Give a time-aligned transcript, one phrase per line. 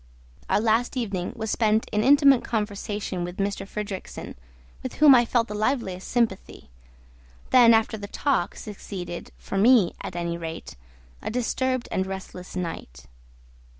[0.49, 3.45] Our last evening was spent in intimate conversation with M.
[3.45, 4.33] Fridrikssen,
[4.81, 6.71] with whom I felt the liveliest sympathy;
[7.51, 10.75] then, after the talk, succeeded, for me, at any rate,
[11.21, 13.05] a disturbed and restless night.